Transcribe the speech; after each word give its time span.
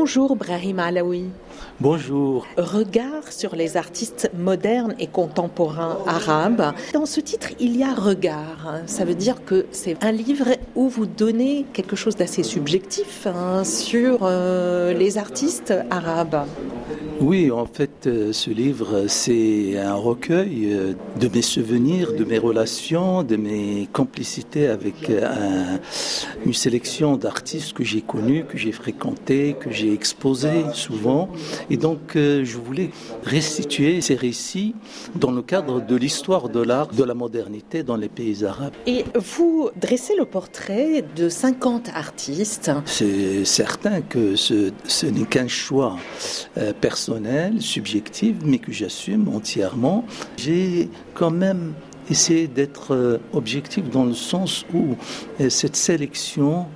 Bonjour 0.00 0.34
Brahim 0.34 0.78
Alaoui. 0.78 1.24
Bonjour. 1.80 2.46
Regard 2.58 3.32
sur 3.32 3.56
les 3.56 3.78
artistes 3.78 4.30
modernes 4.36 4.94
et 4.98 5.06
contemporains 5.06 5.96
arabes. 6.06 6.74
Dans 6.92 7.06
ce 7.06 7.20
titre, 7.20 7.48
il 7.58 7.74
y 7.74 7.82
a 7.82 7.94
regard. 7.94 8.74
Ça 8.84 9.06
veut 9.06 9.14
dire 9.14 9.44
que 9.46 9.64
c'est 9.70 9.96
un 10.04 10.12
livre 10.12 10.48
où 10.74 10.90
vous 10.90 11.06
donnez 11.06 11.64
quelque 11.72 11.96
chose 11.96 12.16
d'assez 12.16 12.42
subjectif 12.42 13.26
hein, 13.26 13.64
sur 13.64 14.20
euh, 14.22 14.92
les 14.92 15.16
artistes 15.16 15.72
arabes. 15.90 16.44
Oui, 17.20 17.50
en 17.50 17.66
fait, 17.66 18.06
euh, 18.06 18.32
ce 18.32 18.50
livre, 18.50 19.04
c'est 19.06 19.78
un 19.78 19.94
recueil 19.94 20.72
euh, 20.72 20.92
de 21.18 21.28
mes 21.28 21.42
souvenirs, 21.42 22.12
de 22.12 22.24
mes 22.24 22.38
relations, 22.38 23.22
de 23.22 23.36
mes 23.36 23.88
complicités 23.92 24.66
avec 24.66 25.10
une 26.44 26.54
sélection 26.54 27.16
d'artistes 27.16 27.72
que 27.72 27.84
j'ai 27.84 28.00
connus, 28.00 28.44
que 28.44 28.58
j'ai 28.58 28.72
fréquentés, 28.72 29.56
que 29.58 29.70
j'ai 29.70 29.92
exposés 29.92 30.64
souvent. 30.72 31.28
Et 31.70 31.76
donc, 31.76 32.16
euh, 32.16 32.44
je 32.44 32.58
voulais 32.58 32.90
restituer 33.24 34.00
ces 34.00 34.14
récits 34.14 34.74
dans 35.14 35.30
le 35.30 35.42
cadre 35.42 35.80
de 35.80 35.96
l'histoire 35.96 36.48
de 36.48 36.60
l'art 36.60 36.88
de 36.88 37.04
la 37.04 37.14
modernité 37.14 37.82
dans 37.82 37.96
les 37.96 38.08
pays 38.08 38.44
arabes. 38.44 38.72
Et 38.86 39.04
vous 39.14 39.70
dressez 39.80 40.14
le 40.16 40.24
portrait 40.24 41.04
de 41.16 41.28
50 41.28 41.90
artistes. 41.94 42.70
C'est 42.86 43.44
certain 43.44 44.00
que 44.00 44.36
ce, 44.36 44.72
n'est 45.06 45.24
qu'un 45.24 45.48
choix 45.48 45.96
euh, 46.58 46.72
personnel, 46.72 47.60
subjectif, 47.60 48.36
mais 48.44 48.58
que 48.58 48.72
j'assume 48.72 49.28
entièrement. 49.28 50.04
J'ai 50.36 50.88
quand 51.14 51.30
même 51.30 51.72
essayé 52.10 52.48
d'être 52.48 52.94
euh, 52.94 53.18
objectif 53.32 53.88
dans 53.90 54.04
le 54.04 54.14
sens 54.14 54.64
où 54.74 54.96
cette 55.48 55.76
sélection 55.76 56.66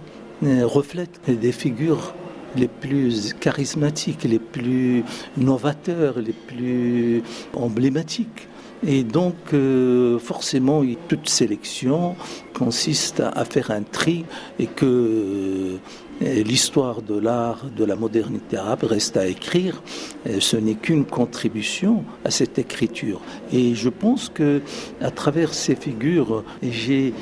reflète 0.42 1.20
des 1.26 1.52
figures 1.52 2.14
les 2.56 2.68
plus 2.68 3.34
charismatiques, 3.34 4.24
les 4.24 4.38
plus 4.38 5.04
novateurs, 5.36 6.18
les 6.18 6.32
plus 6.32 7.22
emblématiques. 7.54 8.48
Et 8.86 9.02
donc, 9.02 9.34
euh, 9.54 10.18
forcément, 10.18 10.82
toute 11.08 11.28
sélection 11.28 12.16
consiste 12.52 13.20
à 13.20 13.44
faire 13.46 13.70
un 13.70 13.82
tri 13.82 14.26
et 14.58 14.66
que 14.66 15.78
euh, 16.22 16.42
l'histoire 16.42 17.00
de 17.00 17.18
l'art, 17.18 17.64
de 17.74 17.84
la 17.84 17.96
modernité 17.96 18.58
arabe 18.58 18.84
reste 18.84 19.16
à 19.16 19.26
écrire. 19.26 19.82
Ce 20.38 20.56
n'est 20.56 20.74
qu'une 20.74 21.06
contribution 21.06 22.04
à 22.24 22.30
cette 22.30 22.58
écriture. 22.58 23.20
Et 23.52 23.74
je 23.74 23.88
pense 23.88 24.28
que, 24.28 24.60
à 25.00 25.10
travers 25.10 25.54
ces 25.54 25.76
figures, 25.76 26.44
j'ai 26.62 27.14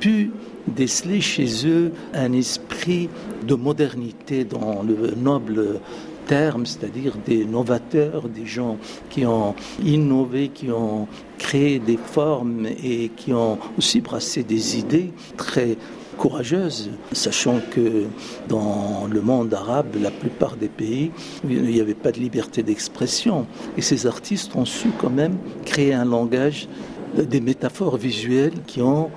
pu 0.00 0.30
déceler 0.68 1.20
chez 1.20 1.66
eux 1.66 1.92
un 2.14 2.32
esprit 2.32 3.08
de 3.46 3.54
modernité 3.54 4.44
dans 4.44 4.82
le 4.82 5.12
noble 5.16 5.80
terme, 6.26 6.66
c'est-à-dire 6.66 7.14
des 7.24 7.44
novateurs, 7.44 8.28
des 8.28 8.46
gens 8.46 8.78
qui 9.10 9.24
ont 9.24 9.54
innové, 9.84 10.48
qui 10.48 10.70
ont 10.70 11.06
créé 11.38 11.78
des 11.78 11.96
formes 11.96 12.66
et 12.66 13.10
qui 13.16 13.32
ont 13.32 13.58
aussi 13.78 14.00
brassé 14.00 14.42
des 14.42 14.78
idées 14.78 15.12
très 15.36 15.76
courageuses, 16.16 16.90
sachant 17.12 17.60
que 17.70 18.04
dans 18.48 19.06
le 19.10 19.20
monde 19.20 19.52
arabe, 19.52 19.96
la 20.00 20.10
plupart 20.10 20.56
des 20.56 20.68
pays, 20.68 21.10
il 21.48 21.62
n'y 21.62 21.80
avait 21.80 21.94
pas 21.94 22.10
de 22.10 22.18
liberté 22.18 22.62
d'expression. 22.62 23.46
Et 23.76 23.82
ces 23.82 24.06
artistes 24.06 24.56
ont 24.56 24.64
su 24.64 24.88
quand 24.98 25.10
même 25.10 25.36
créer 25.64 25.92
un 25.92 26.06
langage, 26.06 26.68
des 27.14 27.40
métaphores 27.40 27.96
visuelles 27.96 28.62
qui 28.66 28.82
ont 28.82 29.10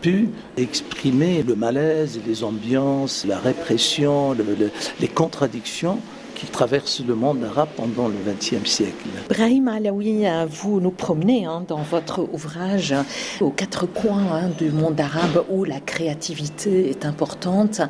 pu 0.00 0.28
exprimer 0.56 1.42
le 1.42 1.54
malaise, 1.54 2.20
les 2.26 2.44
ambiances, 2.44 3.24
la 3.26 3.38
répression, 3.38 4.36
les 5.00 5.08
contradictions 5.08 5.98
qui 6.34 6.46
traversent 6.46 7.04
le 7.06 7.14
monde 7.14 7.44
arabe 7.44 7.68
pendant 7.76 8.08
le 8.08 8.16
XXe 8.26 8.68
siècle. 8.68 9.06
Brahim 9.28 9.68
Alaoui, 9.68 10.24
vous 10.50 10.80
nous 10.80 10.90
promenez 10.90 11.46
hein, 11.46 11.64
dans 11.68 11.82
votre 11.82 12.26
ouvrage 12.32 12.94
aux 13.40 13.50
quatre 13.50 13.86
coins 13.86 14.26
hein, 14.32 14.50
du 14.58 14.70
monde 14.70 15.00
arabe 15.00 15.44
où 15.50 15.64
la 15.64 15.78
créativité 15.78 16.90
est 16.90 17.06
importante. 17.06 17.80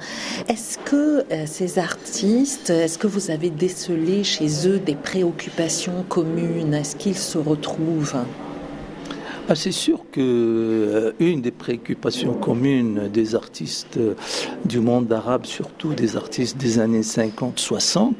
Est-ce 0.48 0.76
que 0.78 1.24
euh, 1.32 1.46
ces 1.46 1.78
artistes, 1.78 2.68
est-ce 2.68 2.98
que 2.98 3.06
vous 3.06 3.30
avez 3.30 3.48
décelé 3.48 4.22
chez 4.22 4.68
eux 4.68 4.78
des 4.78 4.96
préoccupations 4.96 6.04
communes? 6.08 6.74
Est-ce 6.74 6.96
qu'ils 6.96 7.16
se 7.16 7.38
retrouvent? 7.38 8.16
Ah, 9.52 9.54
c'est 9.54 9.70
sûr 9.70 10.06
que 10.10 10.20
euh, 10.22 11.12
une 11.20 11.42
des 11.42 11.50
préoccupations 11.50 12.32
communes 12.32 13.10
des 13.12 13.34
artistes 13.34 13.98
euh, 13.98 14.14
du 14.64 14.80
monde 14.80 15.12
arabe, 15.12 15.44
surtout 15.44 15.92
des 15.92 16.16
artistes 16.16 16.56
des 16.56 16.78
années 16.78 17.02
50-60, 17.02 18.14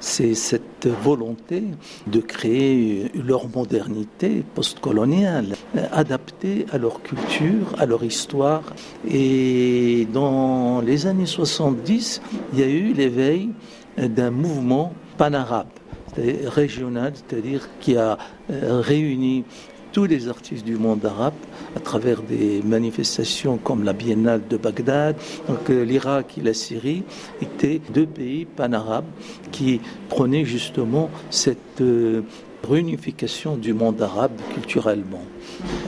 c'est 0.00 0.34
cette 0.34 0.88
volonté 0.88 1.62
de 2.08 2.18
créer 2.18 3.12
leur 3.14 3.46
modernité 3.48 4.44
postcoloniale, 4.56 5.54
euh, 5.76 5.86
adaptée 5.92 6.66
à 6.72 6.78
leur 6.78 7.00
culture, 7.04 7.76
à 7.78 7.86
leur 7.86 8.02
histoire. 8.02 8.64
Et 9.08 10.08
dans 10.12 10.80
les 10.80 11.06
années 11.06 11.26
70, 11.26 12.22
il 12.54 12.58
y 12.58 12.62
a 12.64 12.66
eu 12.66 12.92
l'éveil 12.92 13.50
d'un 13.98 14.32
mouvement 14.32 14.94
pan-arabe 15.16 15.68
régional, 16.16 17.12
c'est-à-dire 17.14 17.70
qui 17.80 17.96
a 17.96 18.18
réuni 18.50 19.44
tous 19.92 20.06
les 20.06 20.28
artistes 20.28 20.64
du 20.64 20.76
monde 20.76 21.04
arabe 21.04 21.34
à 21.76 21.80
travers 21.80 22.22
des 22.22 22.62
manifestations 22.62 23.58
comme 23.58 23.84
la 23.84 23.92
Biennale 23.92 24.42
de 24.48 24.56
Bagdad. 24.56 25.16
Donc 25.48 25.68
euh, 25.68 25.84
l'Irak 25.84 26.38
et 26.38 26.40
la 26.40 26.54
Syrie 26.54 27.02
étaient 27.42 27.80
deux 27.92 28.06
pays 28.06 28.46
pan-arabes 28.46 29.04
qui 29.50 29.80
prenaient 30.08 30.46
justement 30.46 31.10
cette 31.30 31.80
euh, 31.80 32.22
réunification 32.66 33.56
du 33.56 33.74
monde 33.74 34.00
arabe 34.00 34.32
culturellement. 34.54 35.24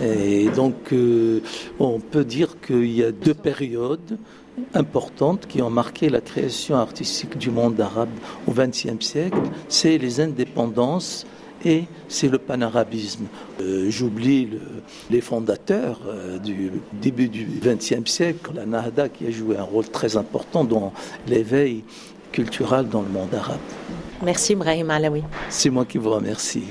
Et 0.02 0.48
donc 0.50 0.92
euh, 0.92 1.40
on 1.78 1.98
peut 1.98 2.24
dire 2.24 2.60
qu'il 2.60 2.92
y 2.92 3.02
a 3.02 3.10
deux 3.10 3.34
périodes 3.34 4.18
importantes 4.74 5.46
qui 5.46 5.62
ont 5.62 5.70
marqué 5.70 6.10
la 6.10 6.20
création 6.20 6.76
artistique 6.76 7.38
du 7.38 7.50
monde 7.50 7.80
arabe 7.80 8.10
au 8.46 8.52
XXe 8.52 9.00
siècle. 9.00 9.38
C'est 9.68 9.98
les 9.98 10.20
indépendances 10.20 11.26
et 11.64 11.84
c'est 12.08 12.28
le 12.28 12.38
panarabisme. 12.38 13.26
Euh, 13.60 13.86
j'oublie 13.90 14.48
les 15.10 15.20
fondateurs 15.20 16.00
euh, 16.06 16.38
du 16.38 16.72
début 16.92 17.28
du 17.28 17.46
XXe 17.62 18.10
siècle, 18.10 18.52
la 18.54 18.66
Nahda 18.66 19.08
qui 19.08 19.26
a 19.26 19.30
joué 19.30 19.56
un 19.56 19.62
rôle 19.62 19.88
très 19.88 20.16
important 20.16 20.64
dans 20.64 20.92
l'éveil 21.26 21.84
culturel 22.32 22.88
dans 22.88 23.02
le 23.02 23.08
monde 23.08 23.34
arabe. 23.34 23.58
Merci 24.22 24.54
Brahim 24.54 24.90
Alaoui. 24.90 25.22
C'est 25.48 25.70
moi 25.70 25.84
qui 25.84 25.98
vous 25.98 26.10
remercie. 26.10 26.64